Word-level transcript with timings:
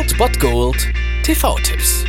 Old 0.00 0.16
Bot 0.16 0.40
Gold 0.40 0.88
TV-Tipps. 1.24 2.06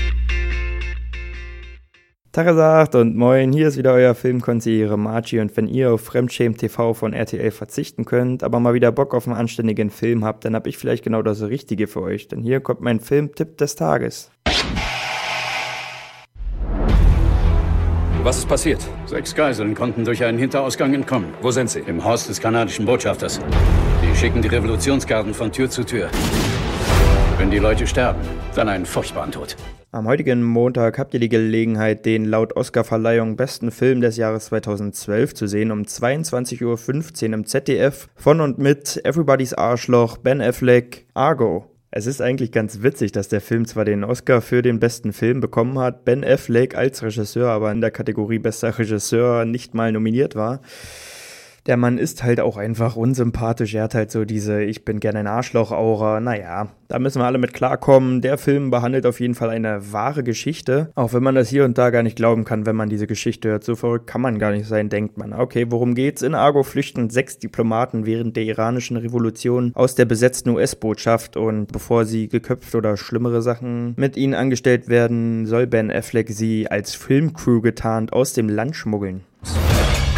Tagesagt 2.32 2.96
und 2.96 3.18
moin, 3.18 3.52
hier 3.52 3.68
ist 3.68 3.78
wieder 3.78 3.92
euer 3.92 4.16
Filmkonsigliere 4.16 4.98
Margie 4.98 5.42
und 5.42 5.58
wenn 5.58 5.68
ihr 5.68 5.92
auf 5.92 6.00
Fremdschämen 6.00 6.58
TV 6.58 6.94
von 6.94 7.12
RTL 7.12 7.52
verzichten 7.52 8.06
könnt, 8.06 8.44
aber 8.44 8.62
mal 8.62 8.74
wieder 8.74 8.94
Bock 8.94 9.14
auf 9.14 9.28
einen 9.28 9.36
anständigen 9.36 9.90
Film 9.90 10.24
habt, 10.24 10.46
dann 10.46 10.56
hab 10.56 10.68
ich 10.68 10.78
vielleicht 10.78 11.04
genau 11.04 11.22
das 11.22 11.42
Richtige 11.42 11.88
für 11.88 12.02
euch, 12.02 12.30
denn 12.30 12.42
hier 12.42 12.62
kommt 12.62 12.80
mein 12.80 13.02
Filmtipp 13.02 13.58
des 13.58 13.76
Tages. 13.76 14.32
Was 18.24 18.38
ist 18.38 18.48
passiert? 18.48 18.88
Sechs 19.06 19.36
Geiseln 19.36 19.76
konnten 19.76 20.06
durch 20.06 20.24
einen 20.24 20.38
Hinterausgang 20.38 20.94
entkommen. 20.94 21.34
Wo 21.42 21.52
sind 21.52 21.70
sie? 21.70 21.82
Im 21.82 22.06
Haus 22.06 22.26
des 22.28 22.40
kanadischen 22.40 22.86
Botschafters. 22.86 23.42
Die 24.02 24.16
schicken 24.16 24.42
die 24.42 24.48
Revolutionsgarden 24.48 25.34
von 25.34 25.52
Tür 25.52 25.70
zu 25.70 25.84
Tür. 25.84 26.10
Wenn 27.42 27.50
die 27.50 27.58
Leute 27.58 27.88
sterben, 27.88 28.20
dann 28.54 28.70
einen 28.70 28.86
furchtbaren 28.86 29.32
Tod. 29.32 29.58
Am 29.92 30.08
heutigen 30.08 30.44
Montag 30.44 31.00
habt 31.00 31.16
ihr 31.16 31.20
die 31.20 31.28
Gelegenheit, 31.28 32.06
den 32.06 32.26
laut 32.26 32.56
Oscarverleihung 32.56 33.36
besten 33.36 33.72
Film 33.72 34.00
des 34.00 34.16
Jahres 34.16 34.46
2012 34.46 35.34
zu 35.34 35.48
sehen, 35.48 35.72
um 35.72 35.82
22.15 35.82 37.30
Uhr 37.30 37.34
im 37.34 37.46
ZDF 37.48 38.10
von 38.16 38.42
und 38.42 38.60
mit 38.60 39.02
Everybody's 39.04 39.56
Arschloch, 39.56 40.18
Ben 40.18 40.40
Affleck, 40.40 41.08
Argo. 41.16 41.66
Es 41.90 42.06
ist 42.06 42.22
eigentlich 42.22 42.52
ganz 42.52 42.84
witzig, 42.84 43.12
dass 43.12 43.28
der 43.28 43.42
Film 43.42 43.66
zwar 43.66 43.86
den 43.86 44.04
Oscar 44.04 44.42
für 44.42 44.62
den 44.62 44.80
besten 44.80 45.12
Film 45.12 45.40
bekommen 45.40 45.80
hat, 45.80 46.06
Ben 46.06 46.24
Affleck 46.24 46.76
als 46.76 47.02
Regisseur 47.02 47.50
aber 47.50 47.72
in 47.72 47.82
der 47.82 47.90
Kategorie 47.90 48.38
bester 48.38 48.78
Regisseur 48.78 49.46
nicht 49.46 49.74
mal 49.74 49.92
nominiert 49.92 50.36
war 50.36 50.62
der 51.68 51.78
Mann 51.78 51.98
ist 51.98 52.24
halt 52.24 52.40
auch 52.40 52.58
einfach 52.58 52.96
unsympathisch. 52.96 53.76
Er 53.76 53.84
hat 53.84 53.94
halt 53.94 54.12
so 54.12 54.26
diese 54.26 54.64
Ich 54.64 54.84
bin 54.84 55.00
gerne 55.00 55.20
ein 55.20 55.28
Arschloch-Aura. 55.28 56.20
Naja, 56.20 56.70
da 56.88 56.98
müssen 56.98 57.20
wir 57.20 57.26
alle 57.26 57.38
mit 57.38 57.54
klarkommen. 57.54 58.22
Der 58.22 58.38
Film 58.38 58.72
behandelt 58.72 59.06
auf 59.06 59.20
jeden 59.20 59.36
Fall 59.36 59.50
eine 59.50 59.94
wahre 59.94 60.24
Geschichte. 60.24 60.92
Auch 60.96 61.14
wenn 61.14 61.22
man 61.22 61.36
das 61.36 61.50
hier 61.50 61.64
und 61.66 61.78
da 61.78 61.92
gar 61.92 62.02
nicht 62.04 62.16
glauben 62.16 62.46
kann, 62.46 62.66
wenn 62.66 62.76
man 62.76 62.90
diese 62.90 63.06
Geschichte 63.06 63.50
hört. 63.50 63.64
So 63.64 63.76
verrückt 63.76 64.08
kann 64.08 64.22
man 64.22 64.40
gar 64.40 64.52
nicht 64.52 64.68
sein, 64.68 64.90
denkt 64.90 65.18
man. 65.18 65.34
Okay, 65.34 65.68
worum 65.70 65.94
geht's? 65.94 66.24
In 66.24 66.34
Argo 66.34 66.64
flüchten 66.64 67.10
sechs 67.10 67.38
Diplomaten 67.38 68.06
während 68.06 68.36
der 68.36 68.44
iranischen 68.44 68.98
Revolution 68.98 69.72
aus 69.76 69.94
der 69.94 70.06
besetzten 70.06 70.50
US-Botschaft 70.50 71.38
und 71.38 71.72
bevor 71.72 72.06
sie 72.06 72.28
geköpft 72.28 72.74
oder 72.74 72.98
schlimmere 72.98 73.42
Sachen 73.42 73.94
mit 73.98 74.18
ihnen 74.18 74.34
angestellt 74.34 74.90
werden, 74.90 75.46
soll 75.46 75.68
Ben 75.68 75.92
Affleck 75.92 76.30
sie 76.30 76.70
als 76.70 76.96
Filmcrew 76.96 77.62
getarnt 77.62 78.14
aus 78.14 78.34
dem 78.34 78.50
Land 78.50 78.76
schmuggeln. 78.76 79.22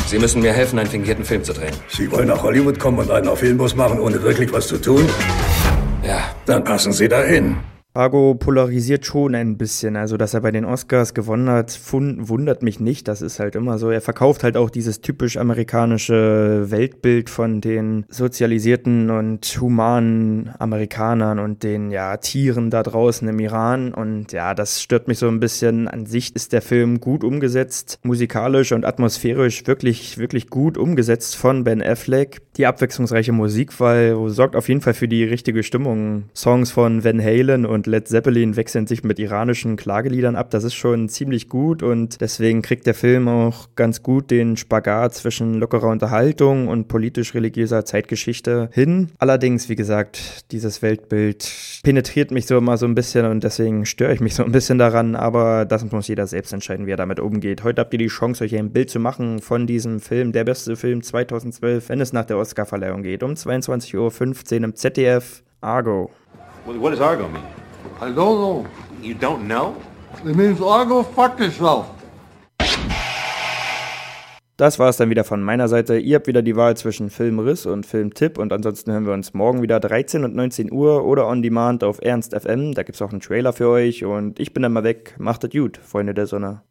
Sie 0.06 0.20
müssen 0.20 0.42
mir 0.42 0.54
helfen, 0.54 0.80
einen 0.80 0.90
fingierten 0.90 1.26
Film 1.26 1.44
zu 1.44 1.54
drehen. 1.54 1.74
Sie 1.88 2.12
wollen 2.12 2.28
nach 2.28 2.44
Hollywood 2.44 2.80
kommen 2.80 3.00
und 3.00 3.10
einen 3.10 3.28
auf 3.28 3.40
Filmbus 3.40 3.76
machen, 3.76 4.00
ohne 4.00 4.22
wirklich 4.22 4.52
was 4.54 4.68
zu 4.68 4.78
tun? 4.78 5.08
Ja. 6.06 6.20
Dann 6.46 6.64
passen 6.64 6.92
Sie 6.92 7.08
dahin. 7.08 7.58
Argo 7.96 8.34
polarisiert 8.34 9.06
schon 9.06 9.36
ein 9.36 9.56
bisschen. 9.58 9.96
Also, 9.96 10.18
dass 10.18 10.34
er 10.34 10.42
bei 10.42 10.50
den 10.50 10.66
Oscars 10.66 11.14
gewonnen 11.14 11.48
hat, 11.48 11.80
wundert 11.92 12.64
mich 12.64 12.80
nicht. 12.80 13.08
Das 13.08 13.22
ist 13.22 13.40
halt 13.40 13.56
immer 13.56 13.78
so. 13.78 13.92
Er 13.92 14.02
verkauft 14.02 14.44
halt 14.44 14.58
auch 14.58 14.72
dieses 14.72 15.02
typisch 15.02 15.38
amerikanische 15.38 16.72
Weltbild 16.72 17.30
von 17.30 17.62
den 17.62 18.06
sozialisierten 18.10 19.12
und 19.12 19.46
humanen 19.62 20.52
Amerikanern 20.58 21.38
und 21.38 21.62
den, 21.62 21.92
ja, 21.92 22.18
Tieren 22.18 22.72
da 22.72 22.82
draußen 22.82 23.28
im 23.28 23.40
Iran. 23.40 23.94
Und 23.94 24.32
ja, 24.32 24.56
das 24.56 24.82
stört 24.82 25.08
mich 25.08 25.20
so 25.20 25.28
ein 25.28 25.40
bisschen. 25.40 25.88
An 25.88 26.08
sich 26.08 26.36
ist 26.36 26.52
der 26.52 26.64
Film 26.64 27.00
gut 27.00 27.24
umgesetzt, 27.24 28.00
musikalisch 28.02 28.72
und 28.72 28.86
atmosphärisch 28.86 29.68
wirklich, 29.68 30.18
wirklich 30.18 30.50
gut 30.50 30.80
umgesetzt 30.80 31.36
von 31.36 31.64
Ben 31.64 31.84
Affleck. 31.84 32.42
Die 32.58 32.66
abwechslungsreiche 32.66 33.34
Musikwahl 33.34 34.18
sorgt 34.30 34.56
auf 34.56 34.68
jeden 34.68 34.82
Fall 34.82 34.94
für 34.94 35.08
die 35.08 35.24
richtige 35.24 35.62
Stimmung. 35.64 36.24
Songs 36.34 36.72
von 36.72 37.04
Van 37.04 37.22
Halen 37.22 37.66
und 37.66 37.84
und 37.84 37.88
Led 37.88 38.08
Zeppelin 38.08 38.56
wechseln 38.56 38.88
sich 38.88 39.04
mit 39.04 39.20
iranischen 39.20 39.76
Klageliedern 39.76 40.38
ab. 40.38 40.50
Das 40.52 40.64
ist 40.64 40.74
schon 40.74 41.10
ziemlich 41.10 41.50
gut 41.50 41.84
und 41.84 42.22
deswegen 42.22 42.62
kriegt 42.62 42.88
der 42.88 42.94
Film 42.94 43.28
auch 43.28 43.68
ganz 43.76 44.02
gut 44.04 44.32
den 44.32 44.56
Spagat 44.56 45.14
zwischen 45.16 45.56
lockerer 45.56 45.90
Unterhaltung 45.90 46.70
und 46.70 46.88
politisch-religiöser 46.88 47.84
Zeitgeschichte 47.84 48.70
hin. 48.72 49.10
Allerdings, 49.18 49.68
wie 49.68 49.76
gesagt, 49.76 50.52
dieses 50.52 50.82
Weltbild 50.82 51.52
penetriert 51.84 52.32
mich 52.32 52.46
so 52.46 52.58
immer 52.58 52.78
so 52.78 52.86
ein 52.86 52.96
bisschen 52.96 53.26
und 53.26 53.44
deswegen 53.44 53.86
störe 53.86 54.14
ich 54.14 54.22
mich 54.22 54.36
so 54.36 54.46
ein 54.46 54.54
bisschen 54.54 54.78
daran, 54.78 55.16
aber 55.16 55.66
das 55.66 55.84
muss 55.92 56.08
jeder 56.08 56.28
selbst 56.28 56.54
entscheiden, 56.54 56.86
wie 56.86 56.92
er 56.92 56.98
damit 56.98 57.20
umgeht. 57.20 57.66
Heute 57.66 57.82
habt 57.82 57.94
ihr 57.94 58.00
die 58.00 58.08
Chance, 58.08 58.46
euch 58.46 58.56
ein 58.56 58.72
Bild 58.72 58.90
zu 58.90 59.00
machen 59.00 59.40
von 59.42 59.68
diesem 59.68 60.00
Film, 60.00 60.32
der 60.32 60.46
beste 60.46 60.78
Film 60.78 61.04
2012, 61.04 61.90
wenn 61.90 62.00
es 62.00 62.14
nach 62.14 62.26
der 62.26 62.38
Oscarverleihung 62.44 63.02
geht, 63.04 63.24
um 63.24 63.32
22.15 63.32 63.98
Uhr 63.98 64.64
im 64.64 64.76
ZDF. 64.76 65.44
Argo. 65.62 66.12
What 66.66 66.92
does 66.92 67.02
Argo 67.02 67.28
mean? 67.28 67.44
I 68.02 68.14
don't 68.14 68.38
know. 68.38 68.66
You 69.02 69.16
don't 69.16 69.48
know? 69.48 69.76
It 70.26 70.36
means 70.36 70.60
I'll 70.60 70.86
go 70.86 71.04
fuck 71.04 71.40
yourself. 71.40 71.88
Das 74.58 74.78
war 74.78 74.90
es 74.90 74.98
dann 74.98 75.10
wieder 75.10 75.24
von 75.24 75.42
meiner 75.42 75.68
Seite. 75.68 75.98
Ihr 75.98 76.18
habt 76.18 76.28
wieder 76.28 76.44
die 76.44 76.56
Wahl 76.56 76.78
zwischen 76.78 77.10
Filmriss 77.10 77.66
und 77.66 77.86
Filmtipp 77.86 78.38
und 78.38 78.54
ansonsten 78.54 78.92
hören 78.92 79.06
wir 79.06 79.14
uns 79.14 79.34
morgen 79.34 79.64
wieder 79.64 79.80
13 79.80 80.24
und 80.24 80.36
19 80.36 80.72
Uhr 80.72 81.04
oder 81.06 81.28
on 81.28 81.42
demand 81.42 81.84
auf 81.84 82.00
Ernst 82.02 82.40
FM. 82.40 82.74
Da 82.74 82.84
gibt 82.84 82.96
es 82.96 83.02
auch 83.02 83.12
einen 83.12 83.20
Trailer 83.20 83.52
für 83.52 83.68
euch 83.70 84.06
und 84.06 84.40
ich 84.40 84.54
bin 84.54 84.62
dann 84.62 84.74
mal 84.74 84.84
weg. 84.84 85.16
Macht 85.18 85.44
es 85.44 85.50
gut, 85.50 85.78
Freunde 85.78 86.14
der 86.14 86.28
Sonne. 86.28 86.62